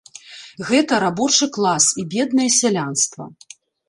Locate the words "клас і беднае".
1.57-2.47